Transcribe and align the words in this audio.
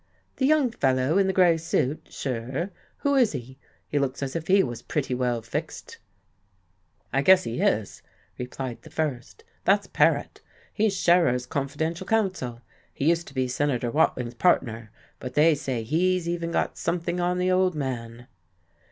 "The 0.37 0.47
young 0.47 0.71
fellow 0.71 1.19
in 1.19 1.27
the 1.27 1.31
grey 1.31 1.57
suit? 1.57 2.07
Sure. 2.09 2.71
Who 3.01 3.13
is 3.13 3.33
he? 3.33 3.59
He 3.87 3.99
looks 3.99 4.23
as 4.23 4.35
if 4.35 4.47
he 4.47 4.63
was 4.63 4.81
pretty 4.81 5.13
well 5.13 5.43
fixed." 5.43 5.99
"I 7.13 7.21
guess 7.21 7.43
he 7.43 7.61
is," 7.61 8.01
replied 8.39 8.81
the 8.81 8.89
first. 8.89 9.43
"That's 9.63 9.85
Paret. 9.85 10.41
He's 10.73 10.97
Scherer's 10.97 11.45
confidential 11.45 12.07
counsel. 12.07 12.61
He 12.91 13.09
used 13.09 13.27
to 13.27 13.35
be 13.35 13.47
Senator 13.47 13.91
Watling's 13.91 14.33
partner, 14.33 14.89
but 15.19 15.35
they 15.35 15.53
say 15.53 15.83
he's 15.83 16.27
even 16.27 16.49
got 16.49 16.79
something 16.79 17.19
on 17.19 17.37
the 17.37 17.51
old 17.51 17.75
man." 17.75 18.25